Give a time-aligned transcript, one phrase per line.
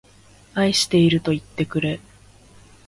[0.55, 1.99] 愛しているといってくれ